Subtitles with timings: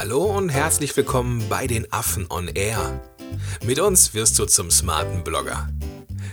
[0.00, 3.02] Hallo und herzlich willkommen bei den Affen on Air.
[3.66, 5.68] Mit uns wirst du zum smarten Blogger.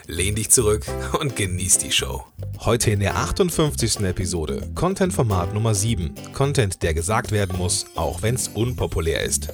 [0.06, 0.86] Lehn dich zurück
[1.20, 2.24] und genieß die Show.
[2.60, 4.00] Heute in der 58.
[4.06, 6.16] Episode Content-Format Nummer 7.
[6.32, 9.50] Content, der gesagt werden muss, auch wenn es unpopulär ist.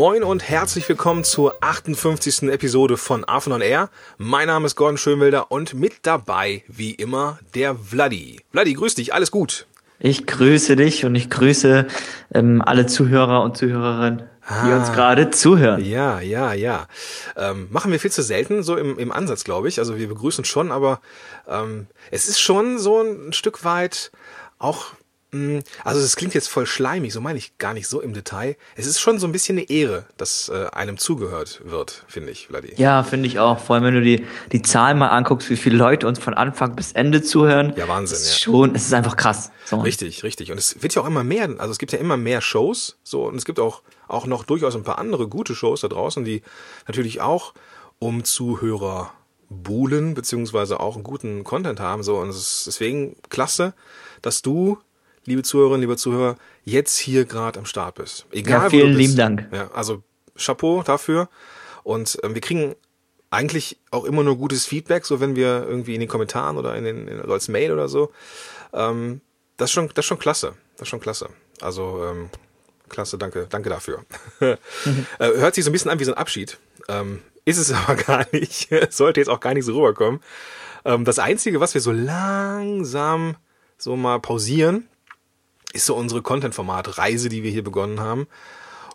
[0.00, 2.44] Moin und herzlich willkommen zur 58.
[2.44, 3.90] Episode von Affen on Air.
[4.16, 8.40] Mein Name ist Gordon Schönwelder und mit dabei, wie immer, der Vladi.
[8.50, 9.66] Vladi, grüß dich, alles gut?
[9.98, 11.86] Ich grüße dich und ich grüße
[12.32, 14.94] ähm, alle Zuhörer und Zuhörerinnen, ah, die uns ah.
[14.94, 15.84] gerade zuhören.
[15.84, 16.86] Ja, ja, ja.
[17.36, 19.80] Ähm, machen wir viel zu selten, so im, im Ansatz, glaube ich.
[19.80, 21.02] Also wir begrüßen schon, aber
[21.46, 24.12] ähm, es ist schon so ein Stück weit
[24.58, 24.94] auch
[25.84, 28.56] also es klingt jetzt voll schleimig, so meine ich gar nicht so im Detail.
[28.74, 32.48] Es ist schon so ein bisschen eine Ehre, dass äh, einem zugehört wird, finde ich,
[32.48, 32.74] Vladi.
[32.76, 33.60] Ja, finde ich auch.
[33.60, 36.74] Vor allem, wenn du die, die Zahlen mal anguckst, wie viele Leute uns von Anfang
[36.74, 37.74] bis Ende zuhören.
[37.76, 38.16] Ja, Wahnsinn.
[38.16, 38.38] Ist ja.
[38.38, 39.52] Schon, es ist einfach krass.
[39.66, 39.78] So.
[39.78, 40.50] Richtig, richtig.
[40.50, 43.24] Und es wird ja auch immer mehr, also es gibt ja immer mehr Shows, so,
[43.26, 46.42] und es gibt auch, auch noch durchaus ein paar andere gute Shows da draußen, die
[46.88, 47.54] natürlich auch
[48.00, 49.12] um Zuhörer
[49.48, 52.16] buhlen, beziehungsweise auch einen guten Content haben, so.
[52.16, 53.74] Und es ist deswegen klasse,
[54.22, 54.78] dass du
[55.30, 58.26] liebe Zuhörerinnen, liebe Zuhörer, jetzt hier gerade am Start bist.
[58.32, 59.48] Egal, ja, vielen lieben Dank.
[59.52, 60.02] Ja, also
[60.36, 61.28] Chapeau dafür.
[61.84, 62.74] Und ähm, wir kriegen
[63.30, 66.84] eigentlich auch immer nur gutes Feedback, so wenn wir irgendwie in den Kommentaren oder in
[66.84, 68.10] den in Leuten Mail oder so.
[68.72, 69.20] Ähm,
[69.56, 70.54] das ist schon, das ist schon klasse.
[70.76, 71.28] Das ist schon klasse.
[71.60, 72.30] Also ähm,
[72.88, 74.04] klasse, danke, danke dafür.
[74.40, 74.56] mhm.
[75.20, 76.58] äh, hört sich so ein bisschen an wie so ein Abschied.
[76.88, 78.68] Ähm, ist es aber gar nicht.
[78.90, 80.20] Sollte jetzt auch gar nicht so rüberkommen.
[80.84, 83.36] Ähm, das Einzige, was wir so langsam
[83.78, 84.89] so mal pausieren,
[85.72, 88.26] ist so unsere Content-Format-Reise, die wir hier begonnen haben.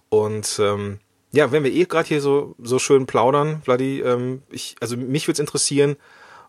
[0.09, 0.99] Und ähm,
[1.31, 5.27] ja, wenn wir eh gerade hier so, so schön plaudern, Vladi, ähm, ich, also mich
[5.27, 5.95] würde es interessieren,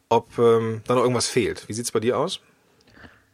[0.08, 1.69] ob ähm, da noch irgendwas fehlt.
[1.69, 2.41] Wie sieht's bei dir aus?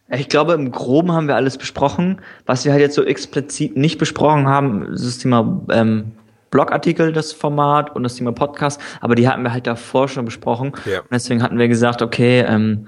[0.08, 2.20] Ich glaube, im Groben haben wir alles besprochen.
[2.44, 6.12] Was wir halt jetzt so explizit nicht besprochen haben, ist das Thema ähm,
[6.50, 8.80] Blogartikel, das Format und das Thema Podcast.
[9.00, 10.72] Aber die hatten wir halt davor schon besprochen.
[10.84, 11.00] Ja.
[11.00, 12.84] Und deswegen hatten wir gesagt, okay, ähm,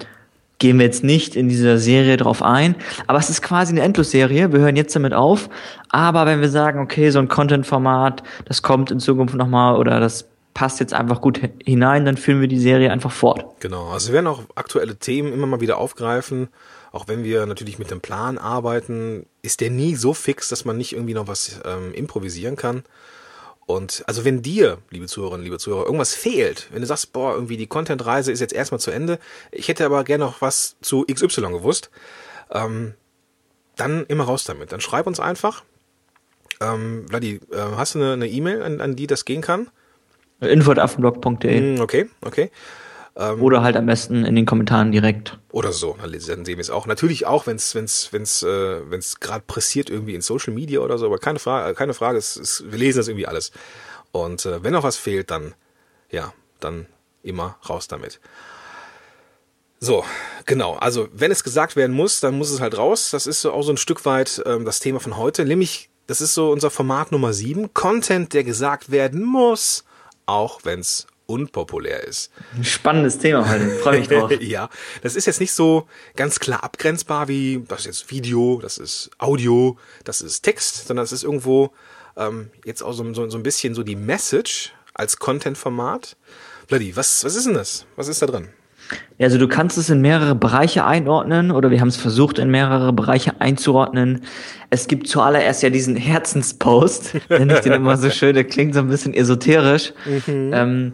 [0.58, 2.76] gehen wir jetzt nicht in dieser Serie drauf ein.
[3.06, 4.52] Aber es ist quasi eine Endlosserie.
[4.52, 5.48] Wir hören jetzt damit auf.
[5.88, 10.28] Aber wenn wir sagen, okay, so ein Content-Format, das kommt in Zukunft nochmal oder das
[10.54, 13.44] passt jetzt einfach gut hinein, dann führen wir die Serie einfach fort.
[13.60, 13.88] Genau.
[13.88, 16.48] Also wir werden auch aktuelle Themen immer mal wieder aufgreifen.
[16.92, 20.76] Auch wenn wir natürlich mit dem Plan arbeiten, ist der nie so fix, dass man
[20.76, 22.84] nicht irgendwie noch was ähm, improvisieren kann.
[23.66, 27.56] Und also wenn dir, liebe Zuhörerinnen, liebe Zuhörer, irgendwas fehlt, wenn du sagst, boah, irgendwie
[27.56, 29.18] die Content-Reise ist jetzt erstmal zu Ende,
[29.52, 31.90] ich hätte aber gerne noch was zu XY gewusst,
[32.50, 32.94] ähm,
[33.76, 34.72] dann immer raus damit.
[34.72, 35.64] Dann schreib uns einfach.
[36.60, 39.68] Ähm, Vladi, äh, hast du eine E-Mail, e an, an die das gehen kann?
[40.40, 41.76] info.affenblog.de.
[41.76, 42.50] Hm, okay, okay.
[43.16, 45.38] Ähm, oder halt am besten in den Kommentaren direkt.
[45.52, 46.86] Oder so, dann sehen wir es auch.
[46.86, 50.98] Natürlich auch, wenn es wenn's, wenn's, äh, wenn's gerade pressiert irgendwie in Social Media oder
[50.98, 53.52] so, aber keine Frage, keine Frage, es, es, wir lesen das irgendwie alles.
[54.10, 55.54] Und äh, wenn noch was fehlt, dann,
[56.10, 56.86] ja, dann
[57.22, 58.20] immer raus damit.
[59.80, 60.04] So,
[60.46, 60.74] genau.
[60.74, 63.10] Also, wenn es gesagt werden muss, dann muss es halt raus.
[63.10, 65.44] Das ist so auch so ein Stück weit ähm, das Thema von heute.
[65.44, 67.74] Nämlich, das ist so unser Format Nummer 7.
[67.74, 69.84] Content, der gesagt werden muss,
[70.26, 72.30] auch wenn es unpopulär ist.
[72.54, 74.30] Ein spannendes Thema heute, freue mich drauf.
[74.40, 74.68] ja,
[75.02, 75.86] das ist jetzt nicht so
[76.16, 81.04] ganz klar abgrenzbar wie, das ist jetzt Video, das ist Audio, das ist Text, sondern
[81.04, 81.72] es ist irgendwo
[82.16, 86.16] ähm, jetzt auch so, so, so ein bisschen so die Message als Content-Format.
[86.68, 87.86] Bloody, was, was ist denn das?
[87.96, 88.48] Was ist da drin?
[89.18, 92.50] Ja, also du kannst es in mehrere Bereiche einordnen oder wir haben es versucht in
[92.50, 94.22] mehrere Bereiche einzuordnen.
[94.70, 98.80] Es gibt zuallererst ja diesen Herzenspost, nenne ich den immer so schön, der klingt so
[98.80, 99.92] ein bisschen esoterisch.
[100.04, 100.50] Mhm.
[100.52, 100.92] Ähm,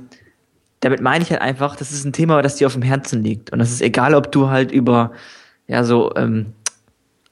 [0.81, 3.53] damit meine ich halt einfach, das ist ein Thema, das dir auf dem Herzen liegt.
[3.53, 5.13] Und das ist egal, ob du halt über,
[5.67, 6.55] ja, so, ähm,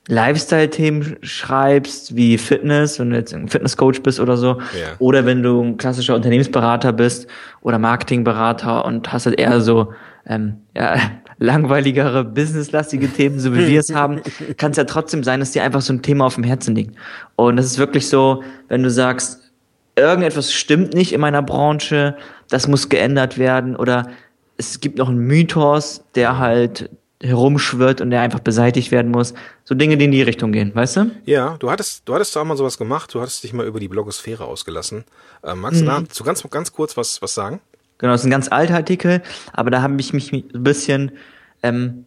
[0.08, 4.94] Lifestyle-Themen schreibst, wie Fitness, wenn du jetzt ein Fitnesscoach bist oder so, ja.
[4.98, 7.26] oder wenn du ein klassischer Unternehmensberater bist
[7.60, 9.92] oder Marketingberater und hast halt eher so
[10.26, 10.96] ähm, ja,
[11.38, 14.22] langweiligere, businesslastige Themen, so wie wir es haben,
[14.56, 16.96] kann es ja trotzdem sein, dass dir einfach so ein Thema auf dem Herzen liegt.
[17.36, 19.52] Und das ist wirklich so, wenn du sagst,
[19.94, 22.16] irgendetwas stimmt nicht in meiner Branche,
[22.48, 24.10] das muss geändert werden oder
[24.56, 26.90] es gibt noch einen Mythos, der halt
[27.22, 29.34] herumschwirrt und der einfach beseitigt werden muss.
[29.64, 31.10] So Dinge, die in die Richtung gehen, weißt du?
[31.24, 33.88] Ja, du hattest, du hattest da mal sowas gemacht, du hattest dich mal über die
[33.88, 35.04] Blogosphäre ausgelassen.
[35.42, 35.86] Äh, magst mhm.
[35.86, 37.60] du dazu ganz, ganz kurz was, was sagen?
[37.98, 39.22] Genau, das ist ein ganz alter Artikel,
[39.52, 41.12] aber da habe ich mich ein bisschen
[41.64, 42.04] ähm,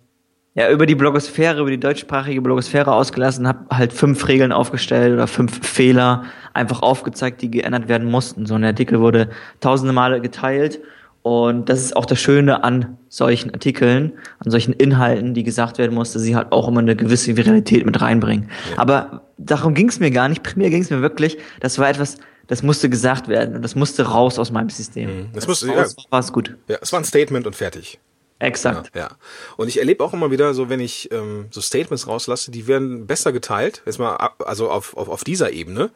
[0.54, 5.28] ja, über die Blogosphäre, über die deutschsprachige Blogosphäre ausgelassen, habe halt fünf Regeln aufgestellt oder
[5.28, 8.46] fünf Fehler einfach aufgezeigt, die geändert werden mussten.
[8.46, 9.30] So ein Artikel wurde
[9.62, 10.82] tausende Male geteilt
[11.24, 15.94] Und das ist auch das Schöne an solchen Artikeln, an solchen Inhalten, die gesagt werden
[15.94, 18.50] muss, dass sie halt auch immer eine gewisse Viralität mit reinbringen.
[18.76, 20.42] Aber darum ging es mir gar nicht.
[20.44, 22.18] Primär ging es mir wirklich, das war etwas,
[22.48, 25.10] das musste gesagt werden und das musste raus aus meinem System.
[25.10, 25.26] Mhm.
[25.34, 26.58] Das, das musste, raus, ja, war es gut.
[26.68, 28.00] Ja, es war ein Statement und fertig.
[28.42, 28.92] Exakt.
[28.96, 29.10] Ja, ja.
[29.56, 33.08] Und ich erlebe auch immer wieder so, wenn ich ähm, so Statements rauslasse, die werden
[33.08, 33.82] besser geteilt.
[33.86, 35.92] Jetzt mal, also auf, auf, auf dieser Ebene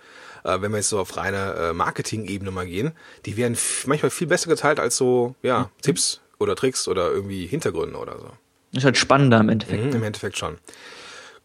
[0.46, 2.92] äh, wenn wir jetzt so auf reine äh, Marketing-Ebene mal gehen,
[3.26, 3.58] die werden
[3.88, 5.82] manchmal viel besser geteilt als so, ja, mhm.
[5.82, 8.30] Tipps oder Tricks oder irgendwie Hintergründe oder so.
[8.72, 9.86] Das ist halt spannender im Endeffekt.
[9.86, 10.58] Mhm, Im Endeffekt schon.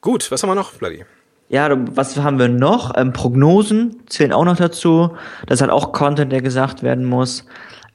[0.01, 1.05] Gut, was haben wir noch, Bloody?
[1.49, 2.97] Ja, was haben wir noch?
[2.97, 5.17] Ähm, Prognosen zählen auch noch dazu.
[5.47, 7.45] Das ist halt auch Content, der gesagt werden muss.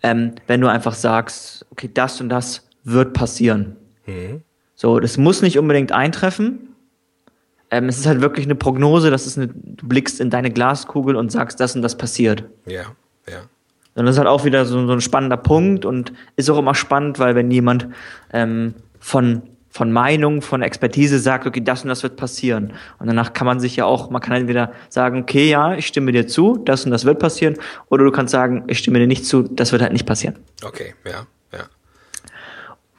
[0.04, 3.76] Ähm, wenn du einfach sagst, okay, das und das wird passieren.
[4.06, 4.42] Mhm.
[4.76, 6.76] So, das muss nicht unbedingt eintreffen,
[7.72, 11.16] ähm, es ist halt wirklich eine Prognose, das ist eine, du blickst in deine Glaskugel
[11.16, 12.46] und sagst, das und das passiert.
[12.66, 12.84] Ja,
[13.28, 13.42] ja.
[13.96, 16.76] Und das ist halt auch wieder so, so ein spannender Punkt und ist auch immer
[16.76, 17.88] spannend, weil wenn jemand
[18.32, 19.44] ähm, von
[19.76, 22.72] von Meinung, von Expertise sagt, okay, das und das wird passieren.
[22.98, 26.14] Und danach kann man sich ja auch, man kann entweder sagen, okay, ja, ich stimme
[26.14, 27.58] dir zu, das und das wird passieren,
[27.90, 30.40] oder du kannst sagen, ich stimme dir nicht zu, das wird halt nicht passieren.
[30.64, 31.28] Okay, ja, ja.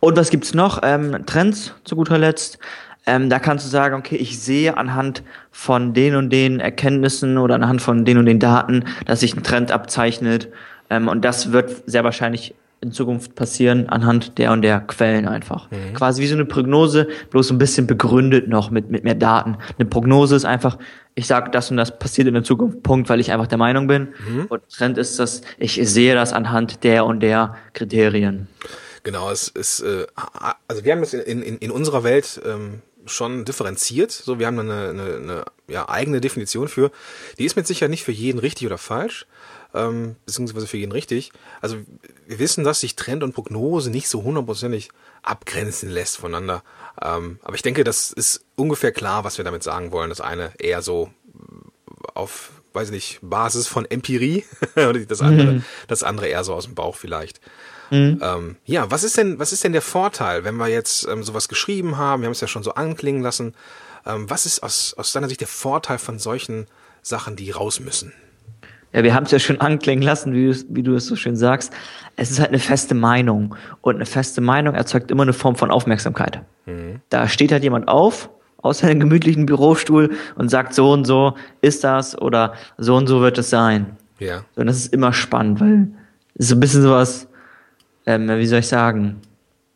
[0.06, 0.82] Und was gibt's noch?
[0.84, 2.60] Ähm, Trends zu guter Letzt.
[3.06, 7.56] Ähm, da kannst du sagen, okay, ich sehe anhand von den und den Erkenntnissen oder
[7.56, 10.48] anhand von den und den Daten, dass sich ein Trend abzeichnet.
[10.90, 15.68] Ähm, und das wird sehr wahrscheinlich in Zukunft passieren anhand der und der Quellen einfach.
[15.72, 15.94] Mhm.
[15.94, 19.56] Quasi wie so eine Prognose, bloß so ein bisschen begründet noch mit, mit mehr Daten.
[19.76, 20.78] Eine Prognose ist einfach,
[21.16, 23.88] ich sage, das und das passiert in der Zukunft, Punkt, weil ich einfach der Meinung
[23.88, 24.10] bin.
[24.30, 24.46] Mhm.
[24.50, 28.46] Und Trend ist dass ich sehe das anhand der und der Kriterien.
[29.06, 30.04] Genau, es ist, äh,
[30.66, 34.10] also wir haben es in, in, in unserer Welt ähm, schon differenziert.
[34.10, 36.90] So, wir haben eine, eine, eine ja, eigene Definition für.
[37.38, 39.28] Die ist mit Sicherheit nicht für jeden richtig oder falsch,
[39.74, 41.30] ähm, beziehungsweise für jeden richtig.
[41.60, 41.76] Also
[42.26, 44.88] wir wissen, dass sich Trend und Prognose nicht so hundertprozentig
[45.22, 46.64] abgrenzen lässt voneinander.
[47.00, 50.10] Ähm, aber ich denke, das ist ungefähr klar, was wir damit sagen wollen.
[50.10, 51.10] Das eine eher so
[52.14, 54.44] auf, weiß ich nicht, Basis von Empirie
[54.74, 55.64] und das andere, mhm.
[55.86, 57.40] das andere eher so aus dem Bauch vielleicht.
[57.90, 58.20] Mhm.
[58.22, 61.48] Ähm, ja, was ist denn, was ist denn der Vorteil, wenn wir jetzt ähm, sowas
[61.48, 62.22] geschrieben haben?
[62.22, 63.54] Wir haben es ja schon so anklingen lassen.
[64.04, 66.66] Ähm, was ist aus, aus deiner Sicht der Vorteil von solchen
[67.02, 68.12] Sachen, die raus müssen?
[68.92, 71.72] Ja, wir haben es ja schon anklingen lassen, wie, wie du es so schön sagst.
[72.16, 73.54] Es ist halt eine feste Meinung.
[73.80, 76.42] Und eine feste Meinung erzeugt immer eine Form von Aufmerksamkeit.
[76.66, 77.00] Mhm.
[77.08, 78.30] Da steht halt jemand auf
[78.66, 83.20] aus seinem gemütlichen Bürostuhl und sagt, so und so ist das oder so und so
[83.20, 83.96] wird es sein.
[84.18, 84.44] Ja.
[84.56, 85.88] Und das ist immer spannend, weil
[86.34, 87.28] es ist so ein bisschen sowas,
[88.06, 89.20] ähm, wie soll ich sagen?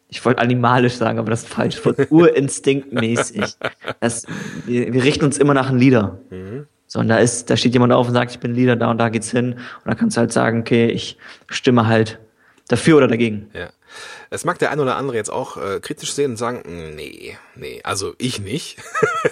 [0.08, 1.80] Ich wollte animalisch sagen, aber das ist falsch.
[2.10, 3.56] Urinstinktmäßig.
[4.00, 4.26] Das,
[4.66, 6.18] wir, wir richten uns immer nach einem Leader.
[6.30, 6.66] Mhm.
[6.86, 8.98] So, und da ist, da steht jemand auf und sagt, ich bin Leader, da und
[8.98, 9.52] da geht's hin.
[9.52, 11.18] Und dann kannst du halt sagen, okay, ich
[11.48, 12.18] stimme halt
[12.66, 13.48] dafür oder dagegen.
[13.52, 13.70] Ja.
[14.30, 16.62] Es mag der ein oder andere jetzt auch äh, kritisch sehen und sagen,
[16.94, 18.78] nee, nee, also ich nicht.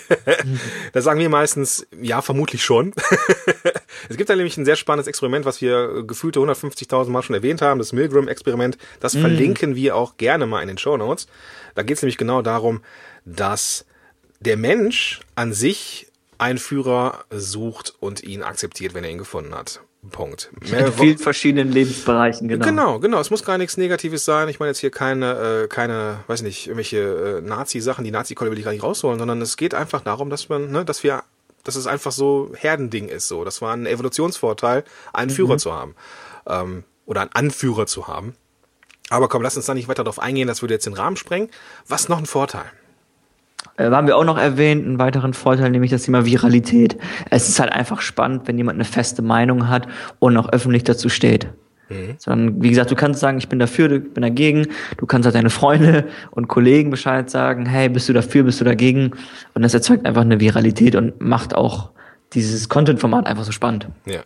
[0.93, 2.93] da sagen wir meistens, ja, vermutlich schon.
[4.09, 7.62] Es gibt da nämlich ein sehr spannendes Experiment, was wir gefühlte 150.000 Mal schon erwähnt
[7.62, 8.79] haben, das Milgram-Experiment.
[9.00, 9.21] Das mm.
[9.21, 11.27] verlinken wir auch gerne mal in den Show Notes.
[11.75, 12.83] Da geht es nämlich genau darum,
[13.25, 13.87] dass
[14.41, 16.06] der Mensch an sich
[16.39, 19.81] einen Führer sucht und ihn akzeptiert, wenn er ihn gefunden hat.
[20.11, 20.51] Punkt.
[20.71, 22.65] Mehr in vielen verschiedenen Lebensbereichen, genau.
[22.65, 23.21] Genau, genau.
[23.21, 24.49] Es muss gar nichts Negatives sein.
[24.49, 28.58] Ich meine jetzt hier keine, äh, keine, weiß nicht, irgendwelche äh, Nazi-Sachen, die Nazi-Keule will
[28.58, 31.25] ich gar nicht rausholen, sondern es geht einfach darum, dass man, ne, dass wir,
[31.69, 33.44] dass es einfach so Herdending ist, so.
[33.44, 35.34] Das war ein Evolutionsvorteil, einen mhm.
[35.34, 35.94] Führer zu haben.
[36.46, 38.34] Ähm, oder einen Anführer zu haben.
[39.10, 41.51] Aber komm, lass uns da nicht weiter drauf eingehen, das würde jetzt den Rahmen sprengen.
[41.87, 42.67] Was noch ein Vorteil?
[43.77, 46.96] äh, haben wir auch noch erwähnt, einen weiteren Vorteil, nämlich das Thema Viralität.
[47.31, 51.08] Es ist halt einfach spannend, wenn jemand eine feste Meinung hat und auch öffentlich dazu
[51.08, 51.48] steht.
[51.89, 52.15] Mhm.
[52.19, 54.67] Sondern, wie gesagt, du kannst sagen, ich bin dafür, ich bin dagegen.
[54.97, 58.65] Du kannst halt deine Freunde und Kollegen Bescheid sagen, hey, bist du dafür, bist du
[58.65, 59.13] dagegen?
[59.55, 61.91] Und das erzeugt einfach eine Viralität und macht auch
[62.33, 63.89] dieses Content-Format einfach so spannend.
[64.07, 64.21] Ja.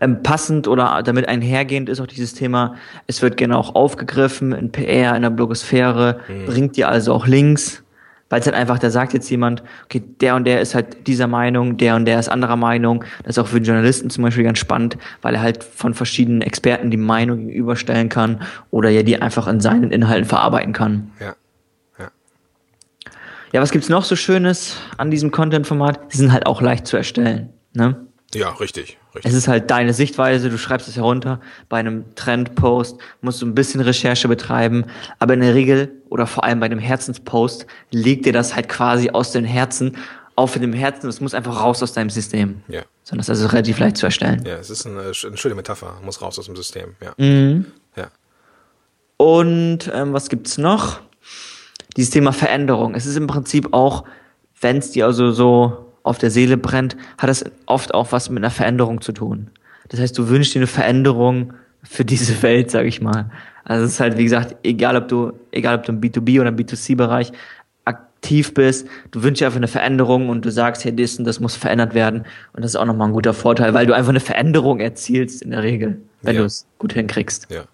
[0.00, 4.70] Ähm, passend oder damit einhergehend ist auch dieses Thema, es wird gerne auch aufgegriffen in
[4.70, 6.46] PR, in der Blogosphäre, mhm.
[6.46, 7.82] bringt dir also auch Links,
[8.30, 11.26] weil es halt einfach, da sagt jetzt jemand, okay, der und der ist halt dieser
[11.26, 13.04] Meinung, der und der ist anderer Meinung.
[13.24, 16.90] Das ist auch für Journalisten zum Beispiel ganz spannend, weil er halt von verschiedenen Experten
[16.90, 21.10] die Meinung gegenüberstellen kann oder ja die einfach in seinen Inhalten verarbeiten kann.
[21.20, 21.34] Ja.
[23.52, 26.12] Ja, was gibt's noch so Schönes an diesem Content-Format?
[26.12, 27.48] Sie sind halt auch leicht zu erstellen.
[27.72, 27.96] Ne?
[28.34, 29.30] Ja, richtig, richtig.
[29.30, 31.40] Es ist halt deine Sichtweise, du schreibst es herunter.
[31.68, 34.84] Bei einem Trendpost musst du ein bisschen Recherche betreiben,
[35.18, 39.10] aber in der Regel oder vor allem bei einem Herzenspost legt dir das halt quasi
[39.10, 39.96] aus den Herzen
[40.40, 42.62] auch für dem Herzen, es muss einfach raus aus deinem System.
[42.68, 42.82] Ja.
[43.04, 44.42] Sondern das ist also relativ leicht zu erstellen.
[44.46, 45.98] Ja, es ist eine, eine schöne Metapher.
[46.02, 46.94] Muss raus aus dem System.
[47.02, 47.12] Ja.
[47.18, 47.66] Mhm.
[47.96, 48.08] Ja.
[49.18, 51.00] Und ähm, was gibt's noch?
[51.96, 52.94] Dieses Thema Veränderung.
[52.94, 54.04] Es ist im Prinzip auch,
[54.60, 58.38] wenn es dir also so auf der Seele brennt, hat es oft auch was mit
[58.38, 59.48] einer Veränderung zu tun.
[59.88, 61.52] Das heißt, du wünschst dir eine Veränderung
[61.82, 63.30] für diese Welt, sag ich mal.
[63.64, 66.48] Also es ist halt, wie gesagt, egal ob du, egal ob du im B2B oder
[66.50, 67.32] im B2C-Bereich
[67.84, 71.40] aktiv bist, du wünschst dir einfach eine Veränderung und du sagst, hey, das und das
[71.40, 72.24] muss verändert werden.
[72.52, 75.50] Und das ist auch nochmal ein guter Vorteil, weil du einfach eine Veränderung erzielst in
[75.50, 76.40] der Regel, wenn Ja.
[76.42, 77.48] du es gut hinkriegst.
[77.50, 77.64] Ja.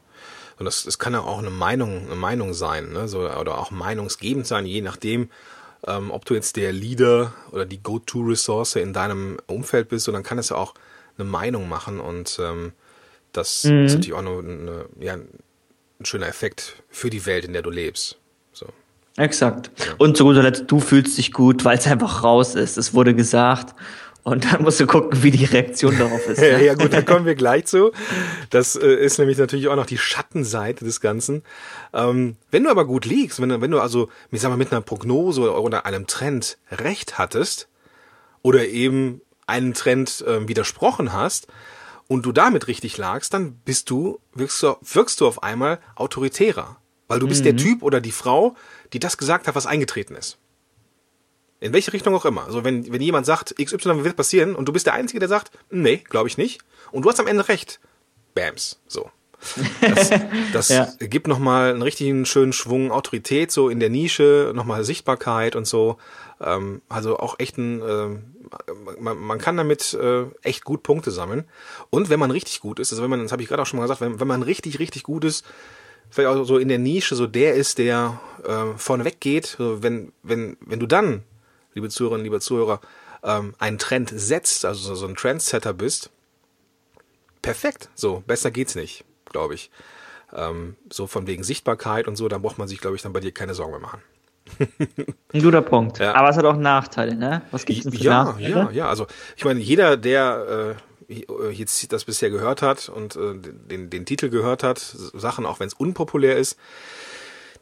[0.59, 3.09] Und das, das kann ja auch eine Meinung, eine Meinung sein, ne?
[3.09, 5.29] so, oder auch meinungsgebend sein, je nachdem,
[5.87, 10.23] ähm, ob du jetzt der Leader oder die Go-To-Ressource in deinem Umfeld bist, und dann
[10.23, 10.75] kann es ja auch
[11.19, 12.73] eine Meinung machen und ähm,
[13.33, 13.85] das Mhm.
[13.87, 15.29] ist natürlich auch eine, eine, ja, ein
[16.05, 18.19] schöner Effekt für die Welt, in der du lebst.
[18.53, 18.67] So.
[19.17, 19.71] Exakt.
[19.99, 22.77] Und zu guter Letzt, du fühlst dich gut, weil es einfach raus ist.
[22.77, 23.75] Es wurde gesagt.
[24.27, 26.41] Und dann musst du gucken, wie die Reaktion darauf ist.
[26.43, 26.65] Ja, Ne?
[26.65, 27.93] ja gut, da kommen wir gleich zu.
[28.51, 31.45] Das äh, ist nämlich natürlich auch noch die Schattenseite des Ganzen.
[31.95, 34.73] Ähm, wenn du aber gut liegst, wenn, du- wenn du also, ich sag mal, mit
[34.73, 37.69] einer Prognose oder einem Trend recht hattest
[38.43, 41.47] oder eben einen Trend ähm, widersprochen hast
[42.09, 46.79] und du damit richtig lagst, dann bist du, wirkst du, wirkst du auf einmal autoritärer.
[47.07, 48.57] Weil du bist der Typ oder die Frau,
[48.93, 50.39] die das gesagt hat, was eingetreten ist.
[51.61, 52.45] In welche Richtung auch immer.
[52.45, 55.51] Also wenn, wenn jemand sagt, XY wird passieren und du bist der Einzige, der sagt,
[55.71, 56.61] nee, glaube ich nicht.
[56.93, 57.81] Und du hast am Ende recht.
[58.35, 58.79] Bams.
[58.87, 59.11] So.
[59.81, 60.11] Das,
[60.53, 60.89] das Ja.
[61.01, 65.97] gibt nochmal einen richtigen schönen Schwung Autorität so in der Nische, nochmal Sichtbarkeit und so.
[66.41, 68.23] Ähm, also auch echt ein, ähm,
[69.01, 71.45] man, man kann damit äh, echt gut Punkte sammeln.
[71.89, 73.79] Und wenn man richtig gut ist, also wenn man, das habe ich gerade auch schon
[73.79, 75.45] mal gesagt, wenn, wenn man richtig, richtig gut ist,
[76.11, 80.13] vielleicht auch so in der Nische so der ist, der äh, vorneweg geht, so wenn,
[80.23, 81.23] wenn, wenn du dann,
[81.77, 82.81] liebe Zuhörerinnen, liebe Zuhörer,
[83.23, 86.11] ähm, einen Trend setzt, also so- ein Trendsetter bist,
[87.43, 87.89] perfekt.
[87.95, 89.71] So, besser geht's nicht, glaube ich.
[90.35, 93.21] Ähm, so von wegen Sichtbarkeit und so, da braucht man sich, glaube ich, dann bei
[93.21, 94.03] dir keine Sorgen mehr machen.
[95.33, 95.99] Ein guter Punkt.
[95.99, 96.15] Ja.
[96.15, 97.43] Aber es hat auch Nachteile, ne?
[97.51, 98.49] Was gibt's denn für Ja, Nachteile?
[98.49, 98.89] ja, ja.
[98.89, 99.07] Also
[99.37, 100.77] ich meine, jeder, der
[101.09, 105.61] äh, jetzt das bisher gehört hat und äh, den, den Titel gehört hat, Sachen, auch
[105.61, 106.57] wenn es unpopulär ist,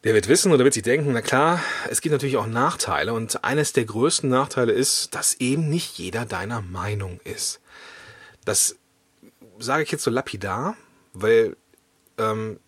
[0.05, 3.43] der wird wissen oder wird sich denken, na klar, es gibt natürlich auch Nachteile und
[3.43, 7.61] eines der größten Nachteile ist, dass eben nicht jeder deiner Meinung ist.
[8.45, 8.77] Das
[9.59, 10.77] sage ich jetzt so lapidar,
[11.15, 11.57] weil
[12.19, 12.61] ähm,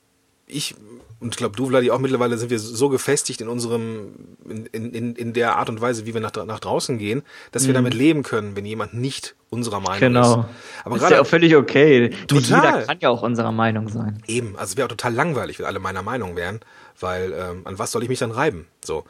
[0.47, 0.75] ich
[1.19, 5.15] und ich glaube du, Vladi, auch mittlerweile sind wir so gefestigt in unserem, in, in,
[5.17, 7.23] in der Art und Weise, wie wir nach, nach draußen gehen,
[7.53, 10.15] dass wir damit leben können, wenn jemand nicht unserer Meinung Mhm.
[10.15, 10.41] Genau.
[10.41, 10.47] ist.
[10.85, 12.11] Aber ist ja gerade auch völlig okay.
[12.11, 12.65] Nicht Total.
[12.75, 14.23] jeder kann ja auch unserer Meinung sein.
[14.27, 16.61] Eben, also es wäre auch total langweilig, wenn alle meiner Meinung wären,
[17.01, 18.67] weil ähm, an was soll ich mich dann reiben?
[18.85, 19.05] So,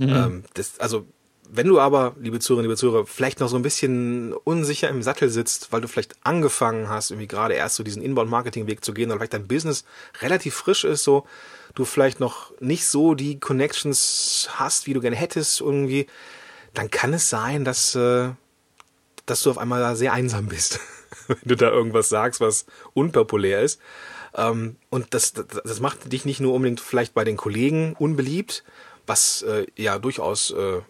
[0.00, 1.04] ähm, das, also
[1.54, 5.28] wenn du aber, liebe Zuhörerinnen, liebe Zuhörer, vielleicht noch so ein bisschen unsicher im Sattel
[5.28, 9.18] sitzt, weil du vielleicht angefangen hast, irgendwie gerade erst so diesen Inbound-Marketing-Weg zu gehen, oder
[9.18, 9.84] vielleicht dein Business
[10.22, 11.26] relativ frisch ist, so
[11.74, 16.06] du vielleicht noch nicht so die Connections hast, wie du gerne hättest, irgendwie,
[16.72, 18.30] dann kann es sein, dass äh,
[19.26, 20.80] dass du auf einmal da sehr einsam bist,
[21.26, 23.80] wenn du da irgendwas sagst, was unpopulär ist.
[24.34, 28.64] Ähm, und das, das, das macht dich nicht nur unbedingt vielleicht bei den Kollegen unbeliebt,
[29.06, 30.80] was äh, ja durchaus äh,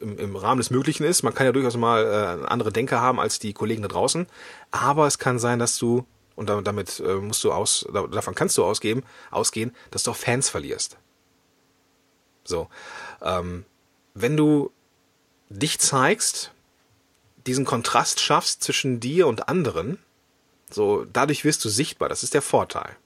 [0.00, 1.22] im, im Rahmen des Möglichen ist.
[1.22, 2.04] Man kann ja durchaus mal
[2.42, 4.26] äh, andere Denker haben als die Kollegen da draußen.
[4.70, 8.34] Aber es kann sein, dass du, und da- damit äh, musst du aus, da- davon
[8.34, 10.96] kannst du ausgeben, ausgehen, dass du auch Fans verlierst.
[12.44, 12.68] So.
[13.22, 13.64] Ähm,
[14.14, 14.70] wenn du
[15.48, 16.52] dich zeigst,
[17.46, 19.98] diesen Kontrast schaffst zwischen dir und anderen,
[20.70, 22.08] so dadurch wirst du sichtbar.
[22.08, 22.96] Das ist der Vorteil.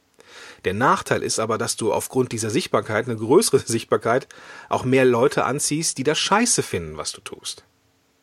[0.65, 4.29] Der Nachteil ist aber, dass du aufgrund dieser Sichtbarkeit, eine größere Sichtbarkeit,
[4.69, 7.65] auch mehr Leute anziehst, die das Scheiße finden, was du tust.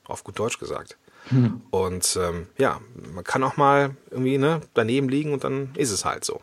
[0.05, 0.97] Auf gut Deutsch gesagt.
[1.69, 2.81] Und ähm, ja,
[3.13, 6.41] man kann auch mal irgendwie ne, daneben liegen und dann ist es halt so.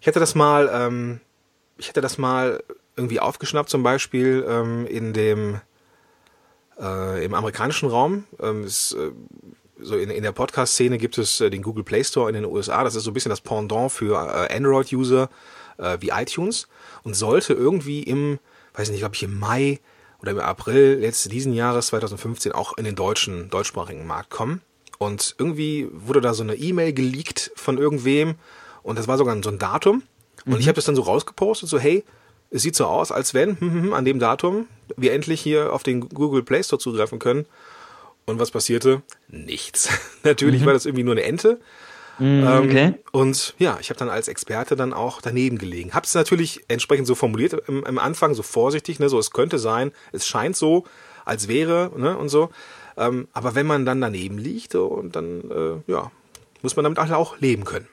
[0.00, 1.20] Ich hätte das mal, ähm,
[1.78, 2.62] ich hätte das mal
[2.96, 5.60] irgendwie aufgeschnappt, zum Beispiel ähm, in dem
[6.78, 8.24] äh, im amerikanischen Raum.
[8.40, 9.10] Ähm, ist, äh,
[9.80, 12.84] so in, in der Podcast-Szene gibt es äh, den Google Play Store in den USA.
[12.84, 15.28] Das ist so ein bisschen das Pendant für äh, Android-User
[15.78, 16.68] äh, wie iTunes
[17.02, 18.38] und sollte irgendwie im,
[18.74, 19.80] weiß nicht, glaube ich im Mai
[20.20, 24.60] oder im April jetzt diesen Jahres 2015 auch in den deutschen, deutschsprachigen Markt kommen.
[24.98, 28.34] Und irgendwie wurde da so eine E-Mail geleakt von irgendwem
[28.82, 30.02] und das war sogar so ein Datum.
[30.44, 32.04] Und ich habe das dann so rausgepostet, so hey,
[32.50, 34.66] es sieht so aus, als wenn hm, hm, hm, an dem Datum
[34.96, 37.46] wir endlich hier auf den Google Play Store zugreifen können.
[38.28, 39.02] Und was passierte?
[39.28, 39.88] Nichts.
[40.22, 41.58] Natürlich war das irgendwie nur eine Ente.
[42.18, 42.84] Mm, okay.
[42.84, 45.94] Ähm, und ja, ich habe dann als Experte dann auch daneben gelegen.
[45.94, 49.58] Habe es natürlich entsprechend so formuliert im, im, Anfang, so vorsichtig, ne, so es könnte
[49.58, 50.84] sein, es scheint so,
[51.24, 52.50] als wäre, ne, und so.
[52.96, 56.10] Ähm, aber wenn man dann daneben liegt, und dann, äh, ja,
[56.60, 57.86] muss man damit auch leben können.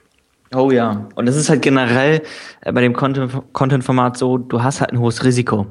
[0.54, 2.22] Oh ja, und es ist halt generell
[2.60, 5.66] äh, bei dem Content-Format so, du hast halt ein hohes Risiko.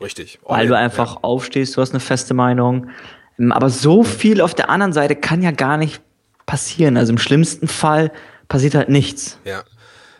[0.00, 0.38] Richtig.
[0.44, 1.18] Oh, weil du einfach ja.
[1.22, 2.90] aufstehst, du hast eine feste Meinung.
[3.38, 6.02] Ähm, aber so viel auf der anderen Seite kann ja gar nicht
[6.46, 6.96] passieren.
[6.96, 8.12] Also im schlimmsten Fall
[8.48, 9.38] passiert halt nichts.
[9.44, 9.64] Ja.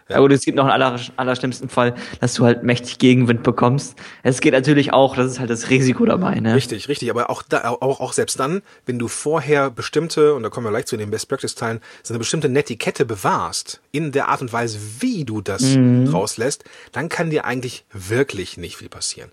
[0.09, 0.17] Ja.
[0.17, 3.97] Aber es gibt noch einen aller, allerschlimmsten Fall, dass du halt mächtig Gegenwind bekommst.
[4.23, 6.35] Es geht natürlich auch, das ist halt das Risiko dabei.
[6.41, 6.55] Ne?
[6.55, 7.09] Richtig, richtig.
[7.09, 10.71] Aber auch, da, auch, auch selbst dann, wenn du vorher bestimmte, und da kommen wir
[10.71, 14.53] gleich zu den Best Practice Teilen, so eine bestimmte Netiquette bewahrst, in der Art und
[14.53, 16.09] Weise, wie du das mhm.
[16.09, 19.31] rauslässt, dann kann dir eigentlich wirklich nicht viel passieren.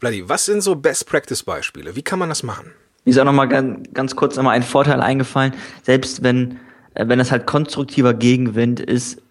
[0.00, 1.94] Bloody, was sind so Best Practice Beispiele?
[1.94, 2.72] Wie kann man das machen?
[3.04, 5.54] Mir ist auch nochmal ganz, ganz kurz nochmal ein Vorteil eingefallen.
[5.82, 6.58] Selbst wenn,
[6.94, 9.22] äh, wenn das halt konstruktiver Gegenwind ist,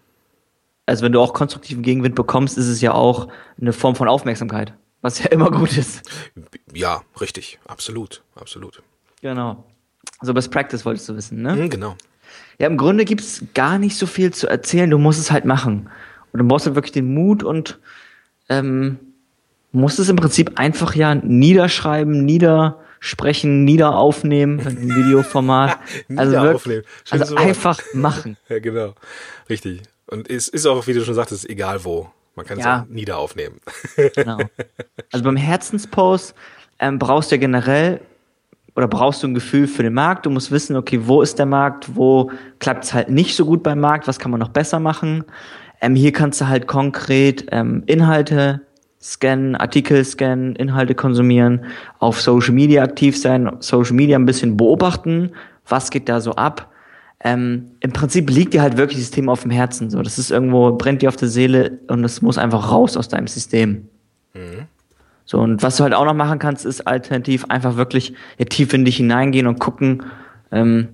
[0.86, 3.28] also wenn du auch konstruktiven Gegenwind bekommst, ist es ja auch
[3.60, 4.72] eine Form von Aufmerksamkeit,
[5.02, 6.02] was ja immer gut ist.
[6.72, 8.82] Ja, richtig, absolut, absolut.
[9.20, 9.64] Genau.
[10.18, 11.54] Also Best Practice wolltest du wissen, ne?
[11.54, 11.96] Mhm, genau.
[12.58, 15.88] Ja, im Grunde gibt's gar nicht so viel zu erzählen, du musst es halt machen.
[16.32, 17.78] Und du brauchst halt wirklich den Mut und
[18.48, 18.98] ähm,
[19.72, 22.24] musst es im Prinzip einfach ja niederschreiben,
[22.98, 25.78] niedersprechen, niederaufnehmen, im Videoformat.
[26.16, 28.36] also wirklich, also einfach machen.
[28.48, 28.94] Ja, genau.
[29.48, 29.82] Richtig.
[30.06, 32.10] Und es ist auch, wie du schon sagtest, egal wo.
[32.34, 32.82] Man kann es ja.
[32.82, 33.60] auch nieder aufnehmen.
[34.14, 34.38] Genau.
[35.12, 36.34] Also beim Herzenspost
[36.78, 38.00] ähm, brauchst du ja generell
[38.76, 40.24] oder brauchst du ein Gefühl für den Markt.
[40.24, 43.62] Du musst wissen, okay, wo ist der Markt, wo klappt es halt nicht so gut
[43.62, 45.24] beim Markt, was kann man noch besser machen.
[45.80, 48.62] Ähm, hier kannst du halt konkret ähm, Inhalte
[49.00, 51.64] scannen, Artikel scannen, Inhalte konsumieren,
[51.98, 55.30] auf Social Media aktiv sein, Social Media ein bisschen beobachten,
[55.66, 56.68] was geht da so ab
[57.20, 59.90] ähm, im Prinzip liegt dir halt wirklich das Thema auf dem Herzen.
[59.90, 63.08] So, das ist irgendwo, brennt dir auf der Seele und es muss einfach raus aus
[63.08, 63.88] deinem System.
[64.34, 64.66] Mhm.
[65.24, 68.72] So, und was du halt auch noch machen kannst, ist alternativ einfach wirklich ja, tief
[68.72, 70.04] in dich hineingehen und gucken,
[70.52, 70.88] ähm,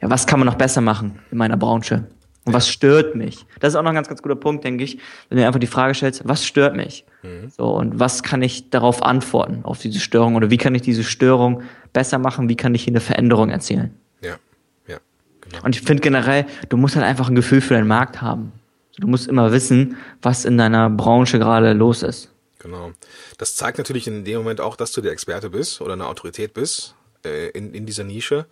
[0.00, 2.04] ja, was kann man noch besser machen in meiner Branche?
[2.44, 3.46] Und was stört mich?
[3.60, 4.98] Das ist auch noch ein ganz, ganz guter Punkt, denke ich,
[5.28, 7.04] wenn du einfach die Frage stellst, was stört mich?
[7.22, 7.50] Mhm.
[7.56, 10.34] So, und was kann ich darauf antworten, auf diese Störung?
[10.34, 12.48] Oder wie kann ich diese Störung besser machen?
[12.48, 13.94] Wie kann ich hier eine Veränderung erzielen?
[15.62, 18.52] Und ich finde generell, du musst halt einfach ein Gefühl für deinen Markt haben.
[18.98, 22.30] Du musst immer wissen, was in deiner Branche gerade los ist.
[22.58, 22.92] Genau.
[23.38, 26.54] Das zeigt natürlich in dem Moment auch, dass du der Experte bist oder eine Autorität
[26.54, 28.46] bist äh, in, in dieser Nische.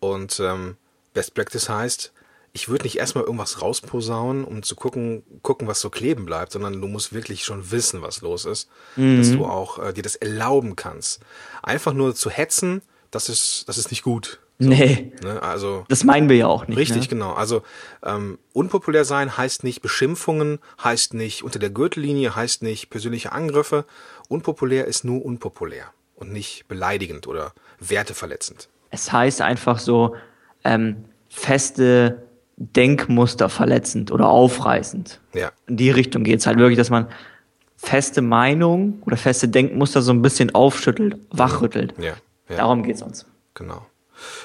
[0.00, 0.76] Und ähm,
[1.14, 2.12] Best Practice heißt,
[2.56, 6.80] ich würde nicht erstmal irgendwas rausposaunen, um zu gucken, gucken, was so kleben bleibt, sondern
[6.80, 9.18] du musst wirklich schon wissen, was los ist, mhm.
[9.18, 11.20] dass du auch äh, dir das erlauben kannst.
[11.62, 14.40] Einfach nur zu hetzen, das ist, das ist nicht gut.
[14.58, 15.12] So, nee.
[15.22, 16.78] Ne, also das meinen wir ja auch nicht.
[16.78, 17.08] Richtig, ne?
[17.08, 17.34] genau.
[17.34, 17.62] Also
[18.02, 23.84] ähm, unpopulär sein heißt nicht Beschimpfungen, heißt nicht unter der Gürtellinie, heißt nicht persönliche Angriffe.
[24.28, 28.70] Unpopulär ist nur unpopulär und nicht beleidigend oder werteverletzend.
[28.88, 30.16] Es heißt einfach so
[30.64, 32.25] ähm, feste
[32.56, 35.20] Denkmuster verletzend oder aufreißend.
[35.34, 35.52] Ja.
[35.66, 37.06] In die Richtung geht es halt wirklich, dass man
[37.76, 41.94] feste Meinung oder feste Denkmuster so ein bisschen aufschüttelt, wachrüttelt.
[41.98, 42.14] Ja.
[42.48, 42.56] ja.
[42.56, 43.26] Darum geht's uns.
[43.54, 43.86] Genau.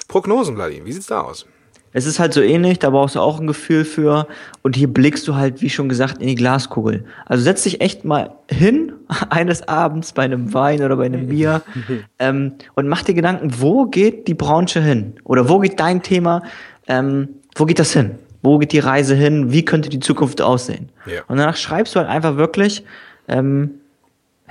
[0.08, 1.45] Prognosen, Vladimir, wie sieht's da aus?
[1.93, 4.28] Es ist halt so ähnlich, da brauchst du auch ein Gefühl für.
[4.62, 7.06] Und hier blickst du halt, wie schon gesagt, in die Glaskugel.
[7.26, 8.93] Also setz dich echt mal hin,
[9.30, 11.62] eines Abends bei einem Wein oder bei einem Bier,
[12.19, 15.15] ähm, und mach dir Gedanken, wo geht die Branche hin?
[15.24, 16.43] Oder wo geht dein Thema,
[16.88, 18.15] ähm, wo geht das hin?
[18.41, 19.51] Wo geht die Reise hin?
[19.51, 20.89] Wie könnte die Zukunft aussehen?
[21.05, 21.21] Ja.
[21.27, 22.83] Und danach schreibst du halt einfach wirklich,
[23.27, 23.81] ähm,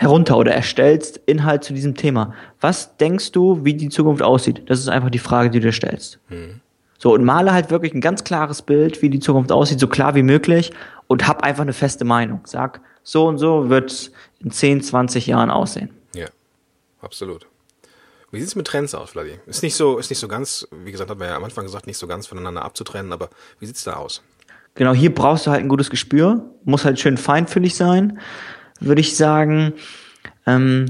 [0.01, 2.33] herunter oder erstellst Inhalt zu diesem Thema.
[2.59, 4.63] Was denkst du, wie die Zukunft aussieht?
[4.67, 6.19] Das ist einfach die Frage, die du dir stellst.
[6.31, 6.61] Mhm.
[6.97, 10.15] So, und male halt wirklich ein ganz klares Bild, wie die Zukunft aussieht, so klar
[10.15, 10.73] wie möglich
[11.07, 12.41] und hab einfach eine feste Meinung.
[12.45, 15.91] Sag, so und so wird es in 10, 20 Jahren aussehen.
[16.15, 16.29] Ja,
[17.03, 17.47] absolut.
[18.31, 19.39] Wie sieht's mit Trends aus, Vladi?
[19.47, 21.87] Ist nicht so, ist nicht so ganz, wie gesagt, hat man ja am Anfang gesagt,
[21.87, 24.23] nicht so ganz voneinander abzutrennen, aber wie sieht's da aus?
[24.77, 28.21] Genau, hier brauchst du halt ein gutes Gespür, muss halt schön feinfühlig sein
[28.81, 29.75] würde ich sagen.
[30.47, 30.87] Ähm,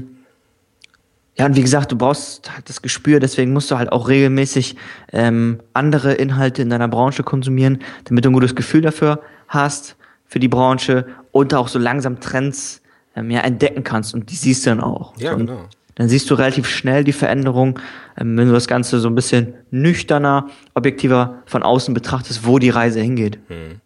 [1.37, 4.75] ja, und wie gesagt, du brauchst halt das Gespür, deswegen musst du halt auch regelmäßig
[5.11, 10.39] ähm, andere Inhalte in deiner Branche konsumieren, damit du ein gutes Gefühl dafür hast, für
[10.39, 12.81] die Branche und auch so langsam Trends
[13.15, 15.17] ähm, ja, entdecken kannst und die siehst du dann auch.
[15.17, 15.67] Ja, so, genau.
[15.95, 17.79] Dann siehst du relativ schnell die Veränderung,
[18.17, 22.69] ähm, wenn du das Ganze so ein bisschen nüchterner, objektiver von außen betrachtest, wo die
[22.69, 23.39] Reise hingeht.
[23.47, 23.81] Hm.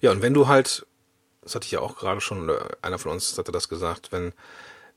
[0.00, 0.86] Ja, und wenn du halt
[1.46, 2.50] das hatte ich ja auch gerade schon,
[2.82, 4.32] einer von uns hatte das gesagt, wenn,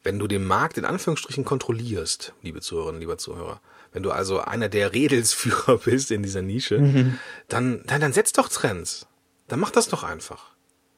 [0.01, 3.61] wenn du den Markt in Anführungsstrichen kontrollierst, liebe Zuhörerinnen, lieber Zuhörer,
[3.91, 7.19] Wenn du also einer der Redelsführer bist in dieser Nische, mhm.
[7.49, 9.05] dann, dann, dann setz doch Trends.
[9.47, 10.51] Dann mach das doch einfach.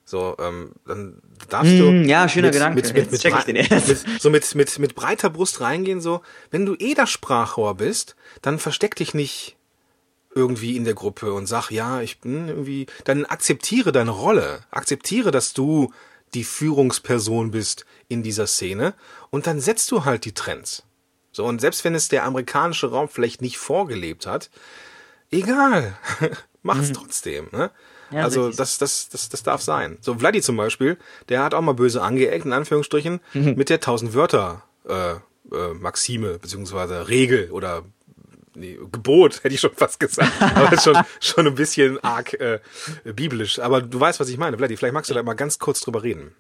[0.05, 2.75] So, ähm, dann darfst du mm, ja schöner mit, Gedanke.
[2.75, 6.01] Mit, mit, mit, mit, so mit, mit, mit breiter Brust reingehen.
[6.01, 9.55] So, wenn du eh das Sprachrohr bist, dann versteck dich nicht
[10.33, 15.31] irgendwie in der Gruppe und sag, ja, ich bin irgendwie, dann akzeptiere deine Rolle, akzeptiere,
[15.31, 15.93] dass du
[16.33, 18.93] die Führungsperson bist in dieser Szene
[19.29, 20.83] und dann setzt du halt die Trends.
[21.31, 24.49] So, und selbst wenn es der amerikanische Raum vielleicht nicht vorgelebt hat,
[25.31, 25.97] egal,
[26.61, 26.93] mach's mhm.
[26.93, 27.71] trotzdem, ne?
[28.12, 29.97] Ja, also das, das, das, das darf sein.
[30.02, 30.97] So Vladi zum Beispiel,
[31.30, 33.56] der hat auch mal böse angeeckt, in Anführungsstrichen, mhm.
[33.56, 37.84] mit der 1000 Wörter äh, äh, Maxime beziehungsweise Regel oder
[38.56, 40.32] nee, Gebot, hätte ich schon fast gesagt.
[40.56, 42.60] Aber schon, schon ein bisschen arg äh,
[43.04, 43.60] biblisch.
[43.60, 44.58] Aber du weißt, was ich meine.
[44.58, 46.34] Vladi, vielleicht magst du da mal ganz kurz drüber reden.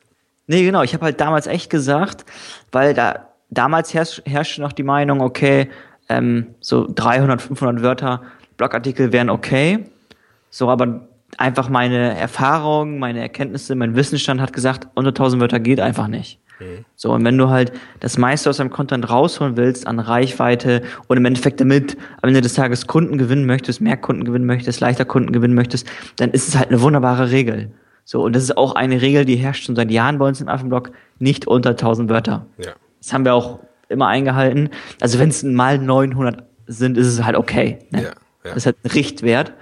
[0.47, 0.81] Nee, genau.
[0.83, 2.25] Ich habe halt damals echt gesagt,
[2.71, 5.69] weil da damals herrscht, herrschte noch die Meinung, okay,
[6.09, 8.21] ähm, so 300, 500 Wörter
[8.57, 9.85] Blogartikel wären okay.
[10.49, 11.07] So, aber
[11.39, 16.39] einfach meine Erfahrung, meine Erkenntnisse, mein Wissensstand hat gesagt, unter 1000 Wörter geht einfach nicht.
[16.59, 16.85] Mhm.
[16.95, 21.17] So, und wenn du halt das meiste aus deinem Content rausholen willst an Reichweite und
[21.17, 25.05] im Endeffekt damit am Ende des Tages Kunden gewinnen möchtest, mehr Kunden gewinnen möchtest, leichter
[25.05, 27.71] Kunden gewinnen möchtest, dann ist es halt eine wunderbare Regel.
[28.05, 30.49] So, und das ist auch eine Regel, die herrscht schon seit Jahren bei uns im
[30.49, 32.45] Affenblog, nicht unter 1000 Wörter.
[32.57, 32.71] Ja.
[32.99, 34.69] Das haben wir auch immer eingehalten.
[34.99, 37.79] Also wenn es mal 900 sind, ist es halt okay.
[37.91, 38.03] Ne?
[38.03, 38.13] Ja, ja.
[38.43, 39.53] Das ist halt ein Richtwert.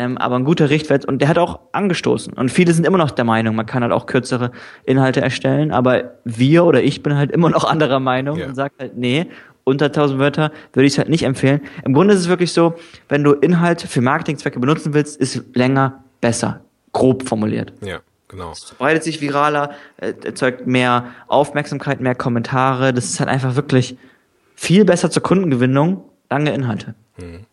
[0.00, 2.32] Ähm, aber ein guter Richtwert und der hat auch angestoßen.
[2.32, 4.50] Und viele sind immer noch der Meinung, man kann halt auch kürzere
[4.84, 8.46] Inhalte erstellen, aber wir oder ich bin halt immer noch anderer Meinung ja.
[8.46, 9.26] und sage halt, nee,
[9.64, 11.60] unter 1000 Wörter würde ich es halt nicht empfehlen.
[11.84, 12.76] Im Grunde ist es wirklich so,
[13.10, 16.60] wenn du Inhalt für Marketingzwecke benutzen willst, ist länger besser.
[16.92, 17.74] Grob formuliert.
[17.82, 17.98] Ja.
[18.28, 18.52] Genau.
[18.52, 22.94] Es verbreitet sich viraler, äh, erzeugt mehr Aufmerksamkeit, mehr Kommentare.
[22.94, 23.98] Das ist halt einfach wirklich
[24.54, 26.94] viel besser zur Kundengewinnung, lange Inhalte.
[27.16, 27.44] Hm.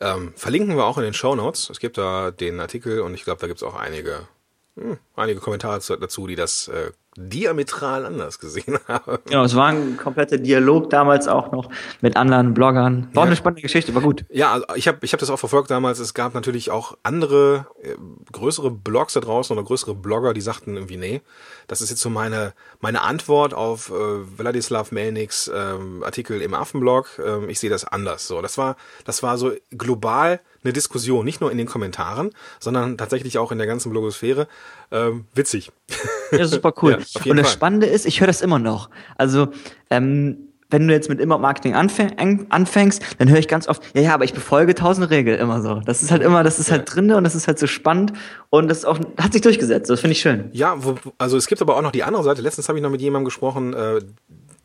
[0.00, 1.70] Ähm, verlinken wir auch in den Show Notes.
[1.70, 4.28] Es gibt da den Artikel und ich glaube, da gibt es auch einige,
[4.76, 9.18] hm, einige Kommentare dazu, die das äh, diametral anders gesehen haben.
[9.26, 13.08] Genau, es war ein kompletter Dialog damals auch noch mit anderen Bloggern.
[13.12, 13.26] War ja.
[13.28, 14.24] eine spannende Geschichte, war gut.
[14.30, 15.98] Ja, also ich habe ich hab das auch verfolgt damals.
[15.98, 17.94] Es gab natürlich auch andere, äh,
[18.32, 21.22] größere Blogs da draußen oder größere Blogger, die sagten irgendwie, nee,
[21.66, 27.20] das ist jetzt so meine, meine Antwort auf äh, Wladislav Melniks ähm, Artikel im Affenblog.
[27.24, 28.26] Ähm, ich sehe das anders.
[28.28, 32.98] So, das war, das war so global eine Diskussion, nicht nur in den Kommentaren, sondern
[32.98, 34.48] tatsächlich auch in der ganzen Blogosphäre.
[34.90, 35.72] Ähm, witzig.
[36.32, 36.98] Ja, super cool.
[37.24, 37.52] ja, Und das.
[37.52, 38.90] Spannende ist, ich höre das immer noch.
[39.16, 39.48] Also
[39.90, 44.14] ähm, wenn du jetzt mit Inbound Marketing anfängst, dann höre ich ganz oft, ja, ja,
[44.14, 45.80] aber ich befolge tausend Regeln immer so.
[45.80, 48.12] Das ist halt immer, das ist halt drinne und das ist halt so spannend
[48.50, 49.88] und das auch, hat sich durchgesetzt.
[49.90, 50.50] Das finde ich schön.
[50.52, 52.42] Ja, wo, also es gibt aber auch noch die andere Seite.
[52.42, 54.00] Letztens habe ich noch mit jemandem gesprochen, äh,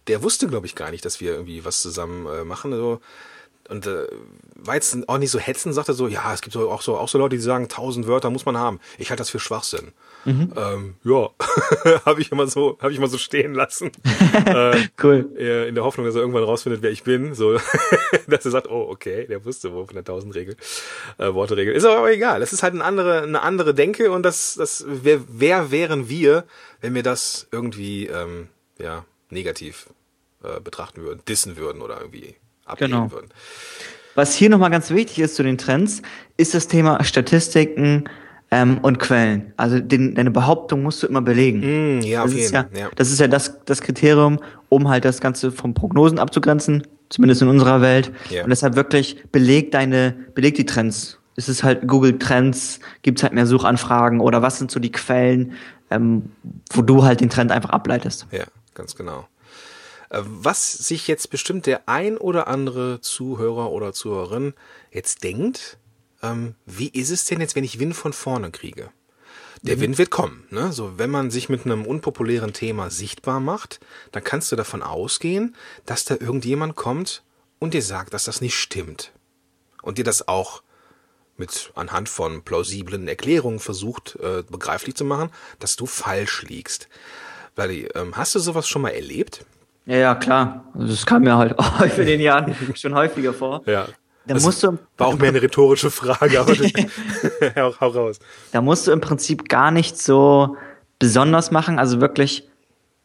[0.08, 2.74] der wusste, glaube ich, gar nicht, dass wir irgendwie was zusammen äh, machen.
[2.74, 3.00] Also,
[3.72, 4.06] und äh,
[4.56, 7.18] war jetzt auch nicht so hetzen, sagte so, ja, es gibt auch so, auch so
[7.18, 8.80] Leute, die sagen, tausend Wörter muss man haben.
[8.98, 9.94] Ich halte das für Schwachsinn.
[10.26, 10.54] Mhm.
[10.56, 11.30] Ähm, ja,
[12.06, 13.92] habe ich immer so, habe ich mal so stehen lassen.
[14.46, 15.32] äh, cool.
[15.38, 17.58] In der Hoffnung, dass er irgendwann rausfindet, wer ich bin, so,
[18.28, 20.58] dass er sagt, oh, okay, der wusste wo von der Tausendregel,
[21.18, 21.74] äh, Worteregel.
[21.74, 22.42] Ist aber egal.
[22.42, 26.44] Das ist halt eine andere, eine andere Denke und das, das, wer, wer wären wir,
[26.82, 29.88] wenn wir das irgendwie, ähm, ja, negativ
[30.44, 32.36] äh, betrachten würden, dissen würden oder irgendwie
[32.72, 33.12] ablehnen genau.
[33.12, 33.30] würden.
[34.16, 36.02] Was hier nochmal ganz wichtig ist zu den Trends,
[36.38, 38.06] ist das Thema Statistiken,
[38.52, 39.54] ähm, und Quellen.
[39.58, 42.00] Also den, deine Behauptung musst du immer belegen.
[42.00, 42.54] Mm, ja, das auf jeden.
[42.54, 46.86] ja, ja, Das ist ja das, das Kriterium, um halt das Ganze vom Prognosen abzugrenzen,
[47.10, 48.12] zumindest in unserer Welt.
[48.30, 48.44] Ja.
[48.44, 51.18] Und deshalb wirklich beleg deine, beleg die Trends.
[51.38, 55.54] Ist es halt Google Trends, gibt's halt mehr Suchanfragen oder was sind so die Quellen,
[55.90, 56.32] ähm,
[56.74, 58.28] wo du halt den Trend einfach ableitest.
[58.32, 59.28] Ja, ganz genau.
[60.14, 64.54] Was sich jetzt bestimmt der ein oder andere Zuhörer oder Zuhörerin
[64.92, 65.78] jetzt denkt,
[66.22, 68.90] ähm, wie ist es denn jetzt, wenn ich Wind von vorne kriege?
[69.62, 69.82] Der mhm.
[69.82, 70.46] Wind wird kommen.
[70.50, 70.74] Ne?
[70.74, 73.80] So, wenn man sich mit einem unpopulären Thema sichtbar macht,
[74.12, 77.24] dann kannst du davon ausgehen, dass da irgendjemand kommt
[77.60, 79.14] und dir sagt, dass das nicht stimmt.
[79.82, 80.62] Und dir das auch
[81.38, 86.90] mit anhand von plausiblen Erklärungen versucht, äh, begreiflich zu machen, dass du falsch liegst.
[87.56, 89.46] Weil, ähm, hast du sowas schon mal erlebt?
[89.92, 90.64] Ja, ja, klar.
[90.74, 93.62] Das kam mir halt auch in den Jahren schon häufiger vor.
[93.66, 93.88] Ja.
[94.26, 96.54] Da das musst du, war auch mehr eine rhetorische Frage, aber
[97.58, 98.20] hau, hau raus.
[98.54, 100.56] Da musst du im Prinzip gar nicht so
[101.00, 102.48] besonders machen, also wirklich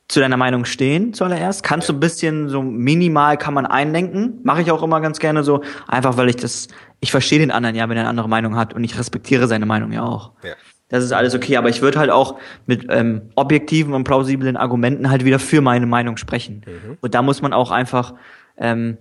[0.06, 1.64] zu deiner Meinung stehen zuallererst.
[1.64, 4.38] Kannst du ein bisschen so minimal kann man einlenken.
[4.44, 6.68] Mache ich auch immer ganz gerne so, einfach weil ich das,
[7.00, 9.66] ich verstehe den anderen ja, wenn er eine andere Meinung hat und ich respektiere seine
[9.66, 10.30] Meinung ja auch.
[10.44, 10.54] Ja.
[10.88, 15.10] Das ist alles okay, aber ich würde halt auch mit ähm, objektiven und plausiblen Argumenten
[15.10, 16.62] halt wieder für meine Meinung sprechen.
[16.64, 16.98] Mhm.
[17.00, 18.14] Und da muss man auch einfach
[18.56, 18.96] ähm,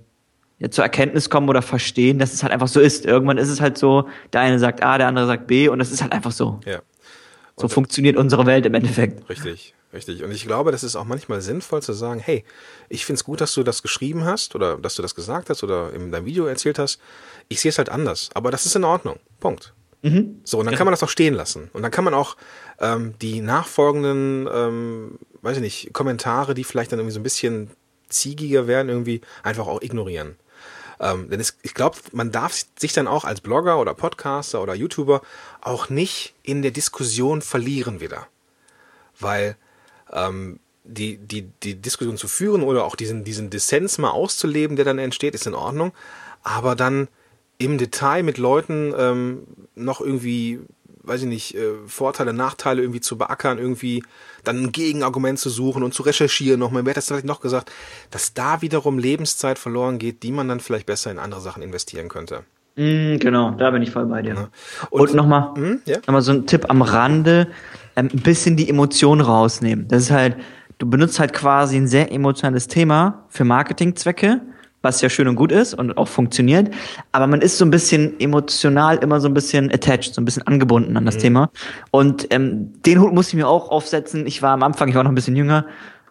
[0.57, 3.05] ja, zur Erkenntnis kommen oder verstehen, dass es halt einfach so ist.
[3.05, 5.91] Irgendwann ist es halt so, der eine sagt A, der andere sagt B und es
[5.91, 6.59] ist halt einfach so.
[6.65, 6.79] Ja.
[7.55, 9.29] so funktioniert unsere Welt im Endeffekt.
[9.29, 10.23] Richtig, richtig.
[10.23, 12.43] Und ich glaube, das ist auch manchmal sinnvoll zu sagen, hey,
[12.89, 15.63] ich finde es gut, dass du das geschrieben hast oder dass du das gesagt hast
[15.63, 16.99] oder in deinem Video erzählt hast.
[17.47, 19.19] Ich sehe es halt anders, aber das ist in Ordnung.
[19.39, 19.74] Punkt.
[20.05, 20.41] Mhm.
[20.43, 21.71] So, und dann kann man das auch stehen lassen.
[21.73, 22.37] Und dann kann man auch
[22.79, 27.71] ähm, die nachfolgenden, ähm, weiß ich nicht, Kommentare, die vielleicht dann irgendwie so ein bisschen
[28.07, 30.35] ziegiger werden, irgendwie einfach auch ignorieren.
[30.99, 34.75] Ähm, denn es, ich glaube, man darf sich dann auch als Blogger oder Podcaster oder
[34.75, 35.23] YouTuber
[35.61, 38.27] auch nicht in der Diskussion verlieren wieder.
[39.19, 39.57] Weil
[40.13, 44.85] ähm, die, die, die Diskussion zu führen oder auch diesen, diesen Dissens mal auszuleben, der
[44.85, 45.93] dann entsteht, ist in Ordnung.
[46.43, 47.07] Aber dann
[47.57, 49.43] im Detail mit Leuten ähm,
[49.75, 50.59] noch irgendwie,
[51.03, 54.03] weiß ich nicht, äh, Vorteile, Nachteile irgendwie zu beackern, irgendwie
[54.43, 56.85] dann ein Gegenargument zu suchen und zu recherchieren nochmal.
[56.85, 57.71] Wer hat das vielleicht noch gesagt,
[58.11, 62.09] dass da wiederum Lebenszeit verloren geht, die man dann vielleicht besser in andere Sachen investieren
[62.09, 62.43] könnte.
[62.75, 64.33] Mm, genau, da bin ich voll bei dir.
[64.33, 64.49] Ja.
[64.89, 65.97] Und, Und- nochmal Hm, ja?
[65.99, 67.47] noch mal so ein Tipp am Rande,
[67.95, 69.87] ähm, ein bisschen die Emotionen rausnehmen.
[69.87, 70.35] Das ist halt,
[70.77, 74.41] du benutzt halt quasi ein sehr emotionales Thema für Marketingzwecke,
[74.85, 76.73] was ja schön und gut ist und auch funktioniert,
[77.11, 80.47] aber man ist so ein bisschen emotional immer so ein bisschen attached, so ein bisschen
[80.47, 81.49] angebunden an das Thema.
[81.91, 84.25] Und ähm, den Hut muss ich mir auch aufsetzen.
[84.25, 85.65] Ich war am Anfang, ich war noch ein bisschen jünger,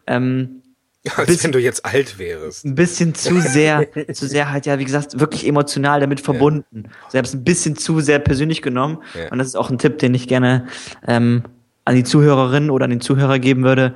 [0.06, 0.60] ähm,
[1.16, 2.64] Als Bisschen- wenn du jetzt alt wärst.
[2.64, 6.84] ein bisschen zu sehr, zu sehr halt, ja, wie gesagt, wirklich emotional damit verbunden.
[7.04, 8.98] Also ich habe es ein bisschen zu sehr persönlich genommen.
[9.14, 9.30] Ja.
[9.30, 10.66] Und das ist auch ein Tipp, den ich gerne
[11.06, 11.42] ähm,
[11.84, 13.94] an die Zuhörerinnen oder an den Zuhörer geben würde.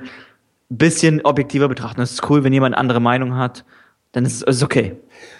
[0.69, 1.99] Ein bisschen objektiver betrachten.
[1.99, 3.65] Das ist cool, wenn jemand andere Meinung hat,
[4.11, 4.95] dann ist es ist okay.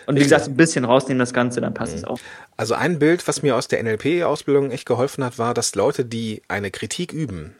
[0.06, 2.20] Und wie gesagt, ein bisschen rausnehmen das Ganze, dann passt es auch.
[2.58, 6.42] Also ein Bild, was mir aus der NLP-Ausbildung echt geholfen hat, war, dass Leute, die
[6.48, 7.56] eine Kritik üben,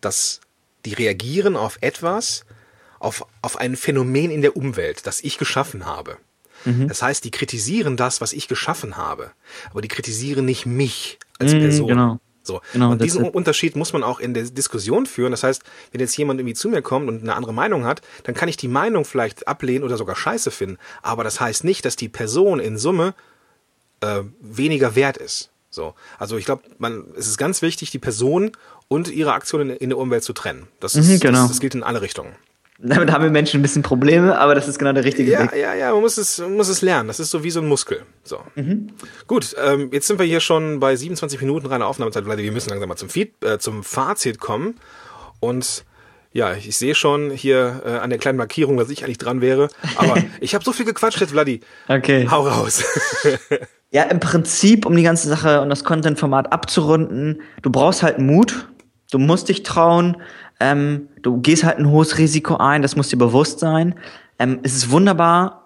[0.00, 0.40] dass
[0.84, 2.44] die reagieren auf etwas,
[2.98, 6.16] auf, auf ein Phänomen in der Umwelt, das ich geschaffen habe.
[6.64, 9.30] Das heißt, die kritisieren das, was ich geschaffen habe,
[9.70, 11.86] aber die kritisieren nicht mich als Mhm, Person.
[11.88, 12.20] genau.
[12.46, 12.60] So.
[12.72, 15.30] Genau, und diesen Unterschied muss man auch in der Diskussion führen.
[15.32, 18.34] Das heißt, wenn jetzt jemand irgendwie zu mir kommt und eine andere Meinung hat, dann
[18.34, 20.78] kann ich die Meinung vielleicht ablehnen oder sogar scheiße finden.
[21.02, 23.14] Aber das heißt nicht, dass die Person in Summe
[24.00, 25.50] äh, weniger wert ist.
[25.70, 25.94] So.
[26.18, 28.52] Also ich glaube, man, es ist ganz wichtig, die Person
[28.88, 30.68] und ihre Aktionen in, in der Umwelt zu trennen.
[30.80, 31.38] Das, ist, Mhm, genau.
[31.40, 32.34] das, das gilt in alle Richtungen.
[32.78, 35.52] Damit haben wir Menschen ein bisschen Probleme, aber das ist genau der richtige Ja, Weg.
[35.60, 37.08] ja, ja, man muss es, man muss es lernen.
[37.08, 38.02] Das ist so wie so ein Muskel.
[38.22, 38.40] So.
[38.54, 38.88] Mhm.
[39.26, 42.24] Gut, ähm, jetzt sind wir hier schon bei 27 Minuten reiner Aufnahmezeit.
[42.24, 42.42] Vladi.
[42.42, 44.74] Wir müssen langsam mal zum, Feed, äh, zum Fazit kommen.
[45.40, 45.84] Und
[46.32, 49.68] ja, ich sehe schon hier äh, an der kleinen Markierung, dass ich eigentlich dran wäre.
[49.96, 51.60] Aber ich habe so viel gequatscht jetzt, Vladi.
[51.88, 52.28] Okay.
[52.30, 52.84] Hau raus.
[53.92, 58.68] Ja, im Prinzip, um die ganze Sache und das Content-Format abzurunden, du brauchst halt Mut,
[59.12, 60.16] du musst dich trauen,
[60.60, 63.94] ähm, du gehst halt ein hohes Risiko ein, das muss dir bewusst sein.
[64.38, 65.62] Ähm, es ist wunderbar,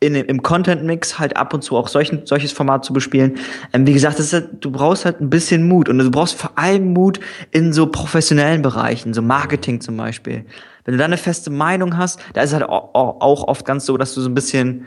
[0.00, 3.38] in, im Content-Mix halt ab und zu auch solchen, solches Format zu bespielen.
[3.72, 6.92] Ähm, wie gesagt, halt, du brauchst halt ein bisschen Mut und du brauchst vor allem
[6.92, 7.20] Mut
[7.52, 10.44] in so professionellen Bereichen, so Marketing zum Beispiel.
[10.84, 13.64] Wenn du da eine feste Meinung hast, da ist es halt au- au- auch oft
[13.64, 14.86] ganz so, dass du so ein bisschen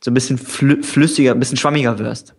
[0.00, 2.34] so ein bisschen flü flüssiger, ein bisschen schwammiger wirst.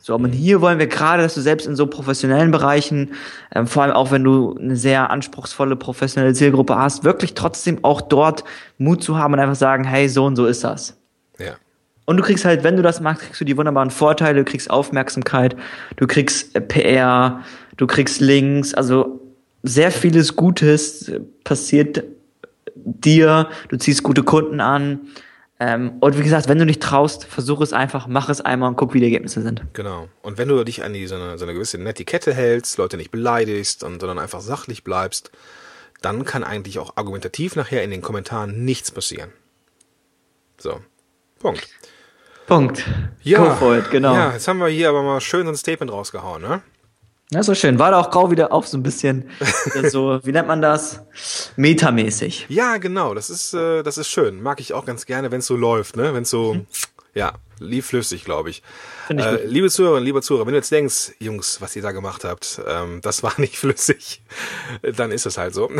[0.00, 3.12] So, aber hier wollen wir gerade, dass du selbst in so professionellen Bereichen,
[3.54, 8.00] ähm, vor allem auch wenn du eine sehr anspruchsvolle professionelle Zielgruppe hast, wirklich trotzdem auch
[8.00, 8.44] dort
[8.78, 10.96] Mut zu haben und einfach sagen, hey, so und so ist das.
[11.38, 11.56] ja.
[12.06, 14.70] Und du kriegst halt, wenn du das machst, kriegst du die wunderbaren Vorteile, du kriegst
[14.70, 15.56] Aufmerksamkeit,
[15.96, 17.42] du kriegst äh, PR,
[17.76, 19.20] du kriegst Links, also
[19.62, 21.10] sehr vieles Gutes
[21.44, 22.04] passiert
[22.74, 25.00] dir, du ziehst gute Kunden an.
[25.60, 28.76] Ähm, und wie gesagt, wenn du nicht traust, versuch es einfach, mach es einmal und
[28.76, 29.62] guck, wie die Ergebnisse sind.
[29.72, 30.08] Genau.
[30.22, 33.12] Und wenn du dich an die, so, eine, so eine gewisse Netiquette hältst, Leute nicht
[33.12, 35.30] beleidigst und sondern einfach sachlich bleibst,
[36.02, 39.32] dann kann eigentlich auch argumentativ nachher in den Kommentaren nichts passieren.
[40.58, 40.80] So.
[41.38, 41.68] Punkt.
[42.46, 42.84] Punkt.
[43.22, 43.38] Ja.
[43.38, 44.14] Go for it, genau.
[44.14, 46.62] Ja, jetzt haben wir hier aber mal schön so ein Statement rausgehauen, ne?
[47.30, 47.78] Ja, ist doch schön.
[47.78, 49.28] War da auch grau wieder auf so ein bisschen,
[49.90, 51.00] so, wie nennt man das?
[51.56, 52.46] Metamäßig.
[52.48, 53.14] Ja, genau.
[53.14, 54.42] Das ist, äh, das ist schön.
[54.42, 56.14] Mag ich auch ganz gerne, wenn es so läuft, ne?
[56.14, 56.58] Wenn es so,
[57.14, 58.62] ja, lief flüssig, glaube ich.
[59.08, 62.24] Ich äh, liebe Zuhörerinnen, lieber Zuhörer, wenn du jetzt denkst, Jungs, was ihr da gemacht
[62.24, 64.22] habt, ähm, das war nicht flüssig,
[64.82, 65.70] dann ist es halt so.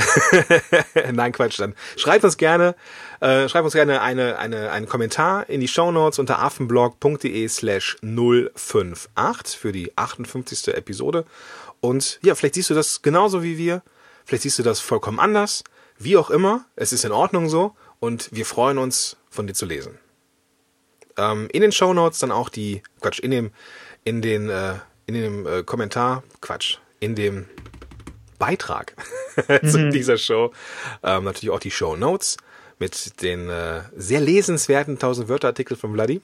[1.13, 2.75] Nein, Quatsch, dann schreibt uns gerne,
[3.21, 9.59] äh, schreibt uns gerne eine, eine, einen Kommentar in die Shownotes unter affenblog.de slash 058
[9.59, 10.75] für die 58.
[10.75, 11.25] Episode.
[11.81, 13.83] Und ja, vielleicht siehst du das genauso wie wir,
[14.25, 15.65] vielleicht siehst du das vollkommen anders,
[15.99, 19.67] wie auch immer, es ist in Ordnung so und wir freuen uns, von dir zu
[19.67, 19.99] lesen
[21.17, 23.51] ähm, in den Shownotes dann auch die, Quatsch, in dem,
[24.05, 24.75] in den, äh,
[25.07, 27.47] in dem äh, Kommentar, Quatsch, in dem
[28.39, 28.95] Beitrag
[29.65, 30.53] zu dieser Show,
[31.03, 32.37] ähm, natürlich auch die Show Notes
[32.79, 36.21] mit den äh, sehr lesenswerten 1000 Wörter Artikel von Vladi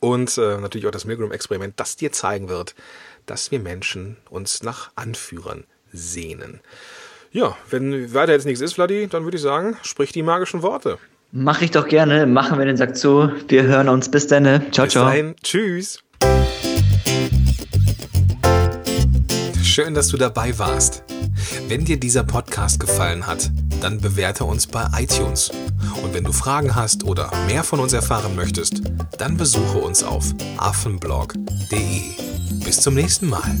[0.00, 2.74] und äh, natürlich auch das Milgram-Experiment, das dir zeigen wird,
[3.26, 6.60] dass wir Menschen uns nach Anführern sehnen.
[7.30, 10.98] Ja, wenn weiter jetzt nichts ist, Vladi, dann würde ich sagen, sprich die magischen Worte.
[11.34, 12.26] Mach ich doch gerne.
[12.26, 13.30] Machen wir den Sack zu.
[13.48, 14.10] Wir hören uns.
[14.10, 14.44] Bis dann.
[14.70, 15.06] Ciao, Bis ciao.
[15.06, 15.34] dahin.
[15.42, 16.00] Tschüss.
[19.62, 21.04] Schön, dass du dabei warst.
[21.68, 25.50] Wenn dir dieser Podcast gefallen hat, dann bewerte uns bei iTunes.
[26.02, 28.82] Und wenn du Fragen hast oder mehr von uns erfahren möchtest,
[29.16, 32.02] dann besuche uns auf affenblog.de.
[32.62, 33.56] Bis zum nächsten Mal.